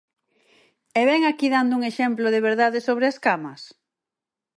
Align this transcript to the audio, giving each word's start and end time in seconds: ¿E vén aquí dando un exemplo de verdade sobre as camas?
¿E 0.99 1.01
vén 1.09 1.21
aquí 1.25 1.47
dando 1.55 1.73
un 1.79 1.83
exemplo 1.91 2.27
de 2.33 2.41
verdade 2.47 2.79
sobre 2.87 3.05
as 3.11 3.17
camas? 3.25 3.61